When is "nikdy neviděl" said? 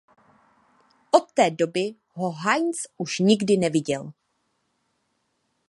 3.19-4.11